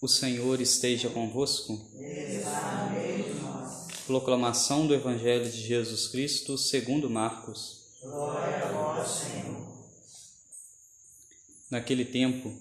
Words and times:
O 0.00 0.06
Senhor 0.06 0.60
esteja 0.60 1.10
convosco. 1.10 1.90
Proclamação 4.06 4.86
do 4.86 4.94
Evangelho 4.94 5.50
de 5.50 5.60
Jesus 5.60 6.06
Cristo 6.06 6.56
segundo 6.56 7.10
Marcos. 7.10 7.80
Glória 8.00 8.64
a 8.64 8.72
vós, 8.72 9.08
Senhor. 9.08 9.66
Naquele 11.68 12.04
tempo, 12.04 12.54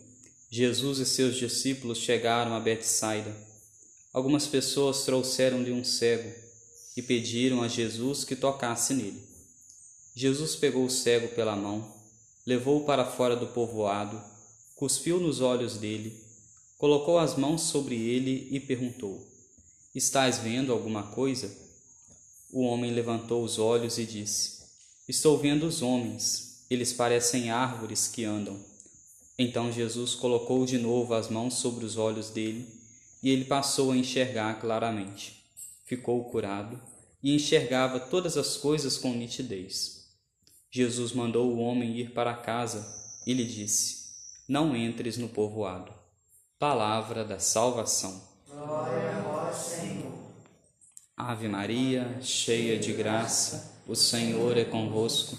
Jesus 0.49 0.97
e 0.97 1.05
seus 1.05 1.35
discípulos 1.35 1.99
chegaram 1.99 2.55
a 2.55 2.59
Betsaida. 2.59 3.35
Algumas 4.11 4.47
pessoas 4.47 5.03
trouxeram-lhe 5.03 5.71
um 5.71 5.83
cego 5.83 6.33
e 6.97 7.03
pediram 7.03 7.61
a 7.61 7.67
Jesus 7.67 8.23
que 8.23 8.35
tocasse 8.35 8.95
nele. 8.95 9.21
Jesus 10.15 10.55
pegou 10.55 10.85
o 10.85 10.89
cego 10.89 11.27
pela 11.35 11.55
mão, 11.55 11.93
levou-o 12.47 12.83
para 12.83 13.05
fora 13.05 13.35
do 13.35 13.45
povoado, 13.45 14.19
cuspiu 14.75 15.19
nos 15.19 15.39
olhos 15.39 15.77
dele 15.77 16.25
colocou 16.77 17.17
as 17.17 17.35
mãos 17.35 17.61
sobre 17.63 17.95
ele 17.95 18.47
e 18.51 18.59
perguntou: 18.59 19.25
Estás 19.93 20.37
vendo 20.37 20.71
alguma 20.71 21.03
coisa? 21.03 21.51
O 22.51 22.61
homem 22.61 22.91
levantou 22.91 23.43
os 23.43 23.57
olhos 23.57 23.97
e 23.97 24.05
disse: 24.05 24.63
Estou 25.07 25.37
vendo 25.37 25.65
os 25.65 25.81
homens, 25.81 26.65
eles 26.69 26.93
parecem 26.93 27.49
árvores 27.49 28.07
que 28.07 28.23
andam. 28.23 28.59
Então 29.39 29.71
Jesus 29.71 30.15
colocou 30.15 30.65
de 30.65 30.77
novo 30.77 31.13
as 31.13 31.29
mãos 31.29 31.55
sobre 31.55 31.85
os 31.85 31.97
olhos 31.97 32.29
dele 32.29 32.67
e 33.21 33.29
ele 33.29 33.45
passou 33.45 33.91
a 33.91 33.97
enxergar 33.97 34.59
claramente. 34.59 35.43
Ficou 35.85 36.23
curado 36.25 36.81
e 37.23 37.33
enxergava 37.33 37.99
todas 37.99 38.37
as 38.37 38.57
coisas 38.57 38.97
com 38.97 39.13
nitidez. 39.13 40.07
Jesus 40.69 41.11
mandou 41.11 41.51
o 41.51 41.59
homem 41.59 41.97
ir 41.97 42.11
para 42.11 42.35
casa 42.35 42.85
e 43.25 43.33
lhe 43.33 43.45
disse: 43.45 44.09
Não 44.47 44.75
entres 44.75 45.17
no 45.17 45.29
povoado. 45.29 45.96
Palavra 46.59 47.23
da 47.23 47.37
salvação. 47.37 48.19
Glória 48.49 49.15
a 49.15 49.21
vós, 49.21 49.57
Senhor. 49.57 50.11
Ave 51.15 51.47
Maria, 51.47 52.17
cheia 52.19 52.79
de 52.79 52.93
graça, 52.93 53.79
o 53.87 53.93
Senhor 53.93 54.57
é 54.57 54.65
convosco. 54.65 55.37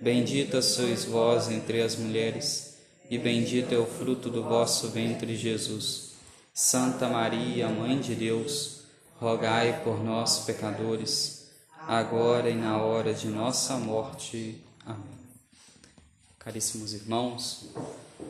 Bendita 0.00 0.62
sois 0.62 1.04
vós 1.04 1.50
entre 1.50 1.82
as 1.82 1.96
mulheres, 1.96 2.76
e 3.10 3.18
bendito 3.18 3.74
é 3.74 3.78
o 3.78 3.84
fruto 3.84 4.30
do 4.30 4.44
vosso 4.44 4.90
ventre, 4.90 5.36
Jesus. 5.36 6.12
Santa 6.54 7.08
Maria, 7.08 7.68
Mãe 7.68 8.00
de 8.00 8.14
Deus, 8.14 8.82
rogai 9.18 9.82
por 9.82 10.00
nós, 10.04 10.44
pecadores, 10.44 11.50
agora 11.80 12.48
e 12.48 12.54
na 12.54 12.80
hora 12.80 13.12
de 13.12 13.26
nossa 13.26 13.76
morte. 13.76 14.62
Amém. 14.86 15.18
Caríssimos 16.38 16.94
irmãos, 16.94 17.70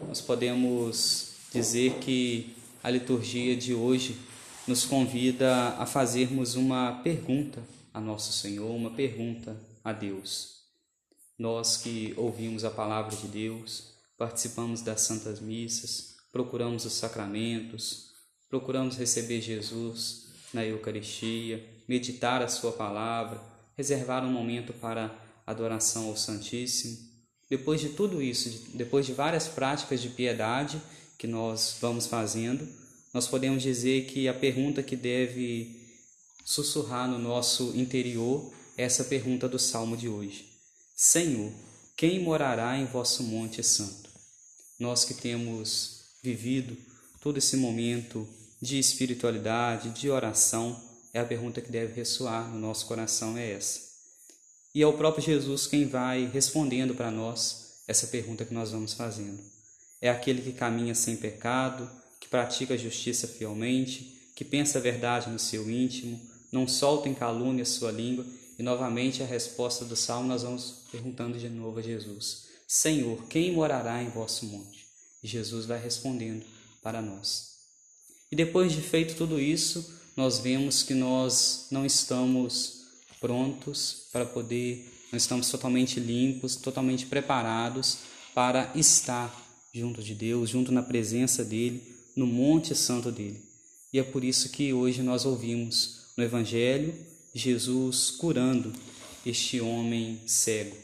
nós 0.08 0.22
podemos 0.22 1.29
dizer 1.52 1.94
que 2.00 2.54
a 2.82 2.90
liturgia 2.90 3.56
de 3.56 3.74
hoje 3.74 4.16
nos 4.66 4.84
convida 4.84 5.70
a 5.78 5.86
fazermos 5.86 6.54
uma 6.54 7.00
pergunta 7.02 7.62
a 7.92 8.00
Nosso 8.00 8.32
Senhor, 8.32 8.70
uma 8.70 8.90
pergunta 8.90 9.56
a 9.82 9.92
Deus. 9.92 10.60
Nós 11.38 11.76
que 11.76 12.14
ouvimos 12.16 12.64
a 12.64 12.70
palavra 12.70 13.16
de 13.16 13.26
Deus, 13.26 13.94
participamos 14.16 14.80
das 14.80 15.00
santas 15.00 15.40
missas, 15.40 16.16
procuramos 16.30 16.84
os 16.84 16.92
sacramentos, 16.92 18.10
procuramos 18.48 18.96
receber 18.96 19.40
Jesus 19.40 20.26
na 20.52 20.64
Eucaristia, 20.64 21.64
meditar 21.88 22.42
a 22.42 22.48
Sua 22.48 22.72
palavra, 22.72 23.40
reservar 23.76 24.24
um 24.24 24.30
momento 24.30 24.72
para 24.74 25.10
adoração 25.46 26.08
ao 26.08 26.16
Santíssimo. 26.16 26.98
Depois 27.48 27.80
de 27.80 27.88
tudo 27.88 28.22
isso, 28.22 28.68
depois 28.74 29.04
de 29.04 29.12
várias 29.12 29.48
práticas 29.48 30.00
de 30.00 30.10
piedade, 30.10 30.80
que 31.20 31.26
nós 31.26 31.76
vamos 31.82 32.06
fazendo, 32.06 32.66
nós 33.12 33.28
podemos 33.28 33.62
dizer 33.62 34.06
que 34.06 34.26
a 34.26 34.32
pergunta 34.32 34.82
que 34.82 34.96
deve 34.96 35.78
sussurrar 36.46 37.06
no 37.06 37.18
nosso 37.18 37.76
interior 37.76 38.50
é 38.74 38.84
essa 38.84 39.04
pergunta 39.04 39.46
do 39.46 39.58
salmo 39.58 39.98
de 39.98 40.08
hoje: 40.08 40.48
Senhor, 40.97 41.53
quem 41.94 42.25
morará 42.25 42.78
em 42.78 42.86
vosso 42.86 43.22
monte 43.22 43.62
santo? 43.62 44.08
Nós 44.78 45.04
que 45.04 45.12
temos 45.12 46.04
vivido 46.22 46.75
todo 47.20 47.37
esse 47.37 47.54
momento 47.54 48.26
de 48.58 48.78
espiritualidade, 48.78 49.91
de 49.91 50.08
oração, 50.08 50.82
é 51.12 51.20
a 51.20 51.26
pergunta 51.26 51.60
que 51.60 51.70
deve 51.70 51.92
ressoar 51.92 52.48
no 52.50 52.58
nosso 52.58 52.87
coração 52.87 53.37
é 53.37 53.52
essa. 53.52 53.78
E 54.75 54.81
é 54.81 54.87
o 54.87 54.97
próprio 54.97 55.22
Jesus 55.22 55.66
quem 55.66 55.87
vai 55.87 56.25
respondendo 56.32 56.94
para 56.94 57.10
nós 57.10 57.75
essa 57.87 58.06
pergunta 58.06 58.47
que 58.47 58.54
nós 58.54 58.70
vamos 58.70 58.94
fazendo 58.94 59.59
é 60.00 60.09
aquele 60.09 60.41
que 60.41 60.53
caminha 60.53 60.94
sem 60.94 61.16
pecado, 61.16 61.88
que 62.19 62.28
pratica 62.28 62.75
a 62.75 62.77
justiça 62.77 63.28
fielmente, 63.28 64.19
que 64.34 64.44
pensa 64.44 64.78
a 64.78 64.81
verdade 64.81 65.28
no 65.28 65.38
seu 65.38 65.71
íntimo, 65.71 66.21
não 66.50 66.66
solta 66.66 67.09
em 67.09 67.15
calúnia 67.15 67.62
a 67.62 67.66
sua 67.66 67.93
língua. 67.93 68.25
E 68.59 68.62
novamente 68.62 69.22
a 69.22 69.27
resposta 69.27 69.84
do 69.84 69.97
salmo 69.97 70.28
nós 70.28 70.43
vamos 70.43 70.83
perguntando 70.91 71.38
de 71.38 71.49
novo 71.49 71.78
a 71.78 71.83
Jesus: 71.83 72.44
Senhor, 72.66 73.27
quem 73.27 73.53
morará 73.53 74.03
em 74.03 74.11
vosso 74.11 74.47
monte? 74.47 74.87
E 75.22 75.28
Jesus 75.28 75.66
vai 75.66 75.83
respondendo 75.83 76.44
para 76.82 77.00
nós. 77.00 77.50
E 78.31 78.37
depois 78.37 78.72
de 78.72 78.81
feito 78.81 79.17
tudo 79.17 79.41
isso, 79.41 79.99
nós 80.17 80.38
vemos 80.38 80.82
que 80.82 80.94
nós 80.94 81.67
não 81.71 81.84
estamos 81.84 82.82
prontos 83.21 84.09
para 84.12 84.25
poder, 84.25 84.91
não 85.11 85.17
estamos 85.17 85.50
totalmente 85.50 85.99
limpos, 85.99 86.56
totalmente 86.56 87.06
preparados 87.06 87.99
para 88.34 88.71
estar 88.75 89.50
junto 89.72 90.03
de 90.03 90.14
Deus, 90.14 90.50
junto 90.50 90.72
na 90.72 90.82
presença 90.82 91.44
dele, 91.44 91.82
no 92.16 92.26
monte 92.26 92.75
santo 92.75 93.10
dele. 93.10 93.41
E 93.92 93.98
é 93.98 94.03
por 94.03 94.25
isso 94.25 94.50
que 94.50 94.72
hoje 94.72 95.03
nós 95.03 95.25
ouvimos 95.25 96.06
no 96.16 96.25
Evangelho 96.25 96.94
Jesus 97.34 98.10
curando 98.10 98.72
este 99.25 99.60
homem 99.60 100.20
cego. 100.26 100.76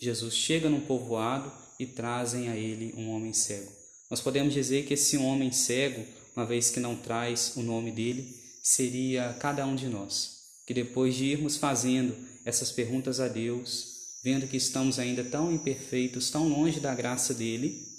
Jesus 0.00 0.34
chega 0.34 0.68
num 0.68 0.80
povoado 0.80 1.52
e 1.78 1.86
trazem 1.86 2.48
a 2.48 2.56
ele 2.56 2.94
um 2.96 3.10
homem 3.10 3.32
cego. 3.32 3.70
Nós 4.10 4.20
podemos 4.20 4.54
dizer 4.54 4.86
que 4.86 4.94
esse 4.94 5.16
homem 5.16 5.50
cego, 5.52 6.04
uma 6.36 6.46
vez 6.46 6.70
que 6.70 6.80
não 6.80 6.96
traz 6.96 7.52
o 7.56 7.62
nome 7.62 7.90
dele, 7.90 8.34
seria 8.62 9.36
cada 9.40 9.66
um 9.66 9.74
de 9.74 9.86
nós, 9.86 10.38
que 10.66 10.72
depois 10.72 11.14
de 11.14 11.24
irmos 11.24 11.56
fazendo 11.56 12.14
essas 12.44 12.72
perguntas 12.72 13.20
a 13.20 13.28
Deus, 13.28 13.94
vendo 14.22 14.46
que 14.46 14.56
estamos 14.56 14.98
ainda 14.98 15.22
tão 15.24 15.52
imperfeitos, 15.52 16.30
tão 16.30 16.48
longe 16.48 16.80
da 16.80 16.94
graça 16.94 17.34
dele, 17.34 17.93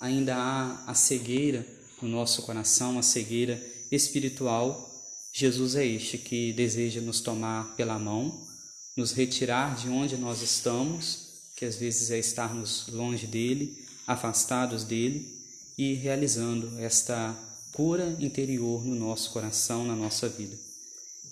ainda 0.00 0.34
há 0.34 0.84
a 0.86 0.94
cegueira 0.94 1.66
no 2.00 2.08
nosso 2.08 2.42
coração, 2.42 2.98
a 2.98 3.02
cegueira 3.02 3.62
espiritual, 3.92 4.88
Jesus 5.32 5.76
é 5.76 5.86
este 5.86 6.16
que 6.16 6.52
deseja 6.54 7.00
nos 7.02 7.20
tomar 7.20 7.76
pela 7.76 7.98
mão, 7.98 8.48
nos 8.96 9.12
retirar 9.12 9.76
de 9.76 9.88
onde 9.88 10.16
nós 10.16 10.40
estamos, 10.40 11.28
que 11.54 11.66
às 11.66 11.76
vezes 11.76 12.10
é 12.10 12.18
estarmos 12.18 12.86
longe 12.88 13.26
dele, 13.26 13.76
afastados 14.06 14.82
dele 14.82 15.30
e 15.76 15.94
realizando 15.94 16.78
esta 16.78 17.36
cura 17.72 18.16
interior 18.18 18.84
no 18.84 18.94
nosso 18.94 19.30
coração, 19.30 19.84
na 19.84 19.94
nossa 19.94 20.28
vida. 20.28 20.56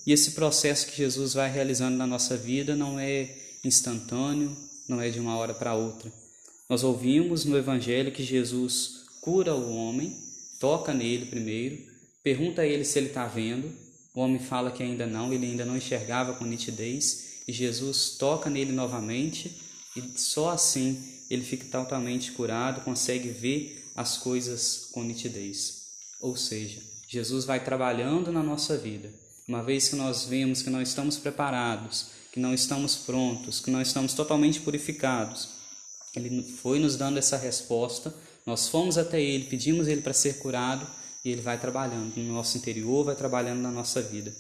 E 0.07 0.13
esse 0.13 0.33
processo 0.33 0.87
que 0.87 0.97
Jesus 0.97 1.35
vai 1.35 1.51
realizando 1.51 1.97
na 1.97 2.07
nossa 2.07 2.37
vida 2.37 2.77
não 2.77 2.99
é 3.01 3.35
instantâneo, 3.65 4.57
não 4.87 5.01
é 5.01 5.11
de 5.11 5.19
uma 5.19 5.37
hora 5.37 5.55
para 5.55 5.75
outra 5.75 6.13
nós 6.69 6.85
ouvimos 6.85 7.47
no 7.47 7.57
Evangelho 7.57 8.13
que 8.13 8.23
Jesus 8.23 9.05
cura 9.23 9.55
o 9.55 9.75
homem, 9.75 10.15
toca 10.61 10.93
nele 10.93 11.27
primeiro, 11.27 11.79
pergunta 12.23 12.63
a 12.63 12.67
ele 12.67 12.85
se 12.85 12.99
ele 12.99 13.09
está 13.09 13.27
vendo. 13.27 13.73
O 14.15 14.21
homem 14.21 14.39
fala 14.39 14.71
que 14.71 14.83
ainda 14.83 15.07
não, 15.07 15.33
ele 15.33 15.47
ainda 15.47 15.65
não 15.65 15.77
enxergava 15.77 16.35
com 16.35 16.45
nitidez, 16.45 17.43
e 17.47 17.53
Jesus 17.53 18.17
toca 18.19 18.51
nele 18.51 18.73
novamente, 18.73 19.57
e 19.97 20.19
só 20.19 20.51
assim 20.51 21.03
ele 21.31 21.43
fica 21.43 21.65
totalmente 21.67 22.33
curado, 22.33 22.83
consegue 22.83 23.31
ver 23.31 23.91
as 23.97 24.19
coisas 24.19 24.89
com 24.93 25.03
nitidez. 25.03 25.85
Ou 26.21 26.37
seja, 26.37 26.83
Jesus 27.09 27.45
vai 27.45 27.65
trabalhando 27.65 28.31
na 28.31 28.43
nossa 28.43 28.77
vida. 28.77 29.11
Uma 29.47 29.63
vez 29.63 29.89
que 29.89 29.97
nós 29.97 30.25
vemos 30.25 30.61
que 30.61 30.69
não 30.69 30.83
estamos 30.83 31.17
preparados, 31.17 32.11
que 32.31 32.41
não 32.41 32.53
estamos 32.53 32.97
prontos, 32.97 33.61
que 33.61 33.71
não 33.71 33.81
estamos 33.81 34.13
totalmente 34.13 34.61
purificados, 34.61 35.58
ele 36.15 36.43
foi 36.43 36.79
nos 36.79 36.97
dando 36.97 37.19
essa 37.19 37.37
resposta, 37.37 38.15
nós 38.49 38.67
fomos 38.69 38.97
até 38.97 39.21
Ele, 39.21 39.45
pedimos 39.45 39.89
Ele 39.89 40.01
para 40.01 40.15
ser 40.15 40.39
curado 40.39 40.87
e 41.23 41.31
Ele 41.31 41.43
vai 41.43 41.61
trabalhando 41.61 42.17
no 42.17 42.33
nosso 42.33 42.57
interior, 42.57 43.05
vai 43.05 43.15
trabalhando 43.15 43.61
na 43.61 43.71
nossa 43.71 44.01
vida. 44.01 44.35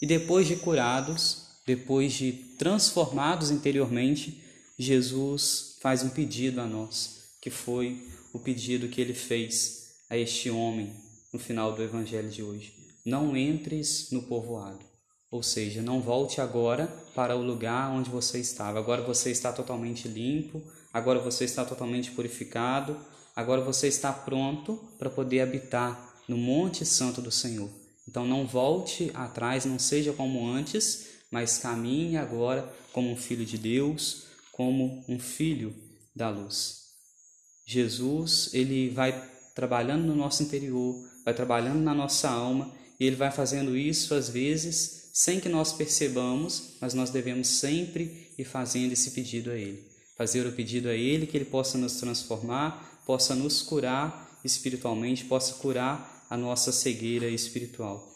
E 0.00 0.06
depois 0.06 0.46
de 0.46 0.56
curados, 0.56 1.46
depois 1.66 2.12
de 2.12 2.32
transformados 2.58 3.50
interiormente, 3.50 4.42
Jesus 4.78 5.78
faz 5.80 6.02
um 6.02 6.10
pedido 6.10 6.60
a 6.60 6.66
nós, 6.66 7.22
que 7.40 7.48
foi 7.48 8.06
o 8.32 8.38
pedido 8.38 8.88
que 8.88 9.00
ele 9.00 9.14
fez 9.14 9.86
a 10.10 10.18
este 10.18 10.50
homem 10.50 10.92
no 11.32 11.38
final 11.38 11.74
do 11.74 11.82
evangelho 11.82 12.28
de 12.28 12.42
hoje. 12.42 12.74
Não 13.06 13.34
entres 13.34 14.08
no 14.10 14.22
povoado. 14.22 14.84
Ou 15.30 15.42
seja, 15.42 15.82
não 15.82 16.00
volte 16.00 16.40
agora 16.40 16.86
para 17.14 17.34
o 17.34 17.42
lugar 17.42 17.90
onde 17.90 18.10
você 18.10 18.38
estava. 18.38 18.78
Agora 18.78 19.02
você 19.02 19.30
está 19.30 19.52
totalmente 19.52 20.06
limpo, 20.06 20.62
agora 20.96 21.18
você 21.18 21.44
está 21.44 21.62
totalmente 21.62 22.10
purificado, 22.12 22.98
agora 23.34 23.60
você 23.60 23.86
está 23.86 24.10
pronto 24.10 24.76
para 24.98 25.10
poder 25.10 25.40
habitar 25.40 26.14
no 26.26 26.38
Monte 26.38 26.86
Santo 26.86 27.20
do 27.20 27.30
Senhor. 27.30 27.68
Então 28.08 28.26
não 28.26 28.46
volte 28.46 29.10
atrás, 29.12 29.66
não 29.66 29.78
seja 29.78 30.14
como 30.14 30.48
antes, 30.48 31.08
mas 31.30 31.58
caminhe 31.58 32.16
agora 32.16 32.72
como 32.94 33.10
um 33.10 33.16
filho 33.16 33.44
de 33.44 33.58
Deus, 33.58 34.22
como 34.50 35.04
um 35.06 35.18
filho 35.18 35.74
da 36.14 36.30
luz. 36.30 36.86
Jesus, 37.66 38.48
ele 38.54 38.88
vai 38.88 39.22
trabalhando 39.54 40.06
no 40.06 40.14
nosso 40.14 40.42
interior, 40.42 40.96
vai 41.26 41.34
trabalhando 41.34 41.80
na 41.80 41.94
nossa 41.94 42.30
alma, 42.30 42.72
e 42.98 43.04
ele 43.04 43.16
vai 43.16 43.30
fazendo 43.30 43.76
isso 43.76 44.14
às 44.14 44.30
vezes 44.30 45.10
sem 45.12 45.40
que 45.40 45.48
nós 45.50 45.74
percebamos, 45.74 46.78
mas 46.80 46.94
nós 46.94 47.10
devemos 47.10 47.48
sempre 47.48 48.32
ir 48.38 48.44
fazendo 48.44 48.92
esse 48.92 49.10
pedido 49.10 49.50
a 49.50 49.56
ele. 49.56 49.95
Fazer 50.16 50.46
o 50.46 50.52
pedido 50.52 50.88
a 50.88 50.94
ele 50.94 51.26
que 51.26 51.36
ele 51.36 51.44
possa 51.44 51.76
nos 51.76 51.96
transformar, 51.96 53.02
possa 53.04 53.34
nos 53.34 53.62
curar 53.62 54.40
espiritualmente, 54.44 55.24
possa 55.24 55.54
curar 55.54 56.26
a 56.30 56.36
nossa 56.36 56.72
cegueira 56.72 57.28
espiritual. 57.28 58.12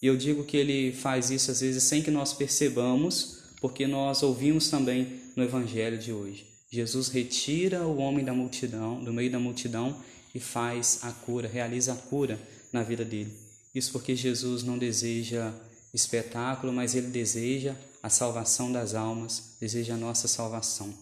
E 0.00 0.06
eu 0.06 0.16
digo 0.16 0.44
que 0.44 0.56
ele 0.56 0.92
faz 0.92 1.30
isso 1.30 1.50
às 1.50 1.60
vezes 1.60 1.84
sem 1.84 2.02
que 2.02 2.10
nós 2.10 2.32
percebamos, 2.32 3.38
porque 3.60 3.86
nós 3.86 4.22
ouvimos 4.22 4.68
também 4.68 5.20
no 5.36 5.44
evangelho 5.44 5.96
de 5.96 6.12
hoje. 6.12 6.46
Jesus 6.70 7.08
retira 7.08 7.86
o 7.86 7.98
homem 7.98 8.24
da 8.24 8.32
multidão, 8.32 9.02
do 9.02 9.12
meio 9.12 9.30
da 9.30 9.38
multidão 9.38 9.96
e 10.34 10.40
faz 10.40 11.00
a 11.02 11.12
cura, 11.12 11.46
realiza 11.46 11.92
a 11.92 11.96
cura 11.96 12.40
na 12.72 12.82
vida 12.82 13.04
dele. 13.04 13.32
Isso 13.74 13.92
porque 13.92 14.16
Jesus 14.16 14.62
não 14.62 14.76
deseja 14.76 15.52
espetáculo, 15.94 16.72
mas 16.72 16.94
ele 16.94 17.08
deseja 17.08 17.76
a 18.02 18.08
salvação 18.08 18.72
das 18.72 18.94
almas, 18.94 19.56
deseja 19.60 19.94
a 19.94 19.98
nossa 19.98 20.26
salvação. 20.26 20.92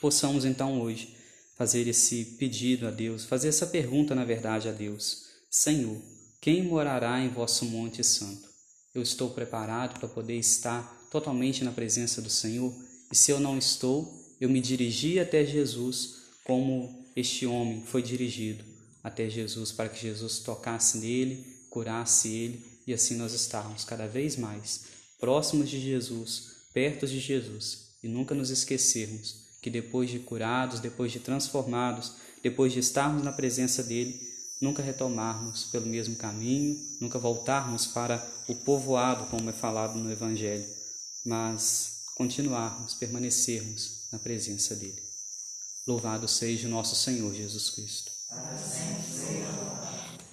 Possamos 0.00 0.44
então 0.44 0.80
hoje 0.80 1.16
fazer 1.56 1.88
esse 1.88 2.24
pedido 2.38 2.86
a 2.86 2.90
Deus, 2.90 3.24
fazer 3.24 3.48
essa 3.48 3.66
pergunta 3.66 4.14
na 4.14 4.24
verdade 4.24 4.68
a 4.68 4.72
Deus: 4.72 5.26
Senhor, 5.50 6.00
quem 6.40 6.62
morará 6.62 7.20
em 7.20 7.28
vosso 7.28 7.64
monte 7.64 8.04
santo? 8.04 8.48
Eu 8.94 9.02
estou 9.02 9.30
preparado 9.30 9.98
para 9.98 10.08
poder 10.08 10.36
estar 10.36 11.08
totalmente 11.10 11.64
na 11.64 11.72
presença 11.72 12.20
do 12.22 12.30
Senhor? 12.30 12.74
E 13.10 13.16
se 13.16 13.30
eu 13.30 13.40
não 13.40 13.58
estou, 13.58 14.12
eu 14.40 14.48
me 14.48 14.60
dirigi 14.60 15.18
até 15.18 15.44
Jesus 15.44 16.16
como 16.44 17.04
este 17.14 17.46
homem 17.46 17.82
foi 17.86 18.02
dirigido 18.02 18.64
até 19.02 19.30
Jesus 19.30 19.72
para 19.72 19.88
que 19.88 20.00
Jesus 20.00 20.40
tocasse 20.40 20.98
nele, 20.98 21.46
curasse 21.70 22.28
ele 22.28 22.62
e 22.86 22.92
assim 22.92 23.16
nós 23.16 23.32
estarmos 23.32 23.84
cada 23.84 24.06
vez 24.06 24.36
mais 24.36 24.82
próximos 25.18 25.70
de 25.70 25.80
Jesus, 25.80 26.56
perto 26.74 27.06
de 27.06 27.20
Jesus 27.20 27.92
e 28.02 28.08
nunca 28.08 28.34
nos 28.34 28.50
esquecermos 28.50 29.45
que 29.66 29.70
depois 29.70 30.08
de 30.08 30.20
curados, 30.20 30.78
depois 30.78 31.10
de 31.10 31.18
transformados, 31.18 32.12
depois 32.40 32.72
de 32.72 32.78
estarmos 32.78 33.24
na 33.24 33.32
presença 33.32 33.82
dele, 33.82 34.16
nunca 34.60 34.80
retomarmos 34.80 35.64
pelo 35.64 35.86
mesmo 35.86 36.14
caminho, 36.14 36.80
nunca 37.00 37.18
voltarmos 37.18 37.84
para 37.84 38.24
o 38.46 38.54
povoado, 38.54 39.26
como 39.26 39.50
é 39.50 39.52
falado 39.52 39.98
no 39.98 40.08
Evangelho, 40.08 40.64
mas 41.24 42.02
continuarmos, 42.14 42.94
permanecermos 42.94 44.06
na 44.12 44.20
presença 44.20 44.76
dele. 44.76 45.02
Louvado 45.84 46.28
seja 46.28 46.68
o 46.68 46.70
nosso 46.70 46.94
Senhor 46.94 47.34
Jesus 47.34 47.70
Cristo. 47.70 48.12
Louvado. 48.30 50.25